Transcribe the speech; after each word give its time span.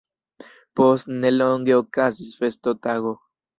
Post 0.81 1.11
nelonge 1.19 1.77
okazis 1.83 2.35
festotago. 2.43 3.17